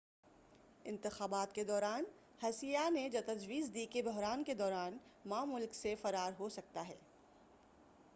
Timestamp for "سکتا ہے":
6.49-6.95